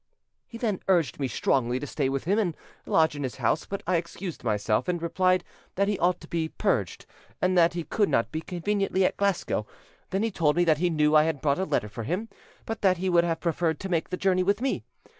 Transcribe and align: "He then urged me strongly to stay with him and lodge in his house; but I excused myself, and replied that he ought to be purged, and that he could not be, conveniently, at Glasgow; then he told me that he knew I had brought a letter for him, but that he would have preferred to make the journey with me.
"He 0.47 0.57
then 0.57 0.79
urged 0.87 1.19
me 1.19 1.27
strongly 1.27 1.79
to 1.79 1.85
stay 1.85 2.09
with 2.09 2.23
him 2.23 2.39
and 2.39 2.55
lodge 2.87 3.15
in 3.15 3.21
his 3.21 3.35
house; 3.35 3.67
but 3.67 3.83
I 3.85 3.97
excused 3.97 4.43
myself, 4.43 4.87
and 4.87 4.99
replied 4.99 5.43
that 5.75 5.87
he 5.87 5.99
ought 5.99 6.19
to 6.21 6.27
be 6.27 6.49
purged, 6.49 7.05
and 7.39 7.55
that 7.55 7.73
he 7.75 7.83
could 7.83 8.09
not 8.09 8.31
be, 8.31 8.41
conveniently, 8.41 9.05
at 9.05 9.15
Glasgow; 9.17 9.67
then 10.09 10.23
he 10.23 10.31
told 10.31 10.55
me 10.55 10.63
that 10.63 10.79
he 10.79 10.89
knew 10.89 11.13
I 11.15 11.25
had 11.25 11.39
brought 11.39 11.59
a 11.59 11.65
letter 11.65 11.87
for 11.87 12.01
him, 12.01 12.29
but 12.65 12.81
that 12.81 12.97
he 12.97 13.11
would 13.11 13.23
have 13.23 13.41
preferred 13.41 13.79
to 13.81 13.89
make 13.89 14.09
the 14.09 14.17
journey 14.17 14.41
with 14.41 14.59
me. 14.59 14.83